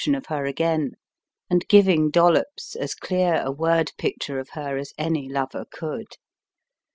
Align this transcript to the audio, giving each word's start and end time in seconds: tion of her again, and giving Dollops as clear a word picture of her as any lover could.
tion 0.03 0.15
of 0.15 0.25
her 0.29 0.45
again, 0.47 0.93
and 1.47 1.67
giving 1.67 2.09
Dollops 2.09 2.75
as 2.75 2.95
clear 2.95 3.39
a 3.45 3.51
word 3.51 3.91
picture 3.99 4.39
of 4.39 4.49
her 4.53 4.75
as 4.75 4.93
any 4.97 5.29
lover 5.29 5.63
could. 5.71 6.15